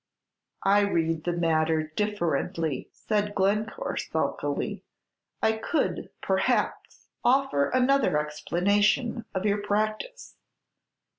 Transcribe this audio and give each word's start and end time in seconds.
"I 0.65 0.79
read 0.79 1.25
the 1.25 1.31
matter 1.31 1.83
differently," 1.95 2.89
said 2.91 3.35
Glencore, 3.35 3.97
sulkily; 3.97 4.83
"I 5.43 5.51
could, 5.51 6.09
perhaps, 6.21 7.07
offer 7.23 7.69
another 7.69 8.17
explanation 8.17 9.25
of 9.35 9.45
your 9.45 9.61
practice." 9.61 10.37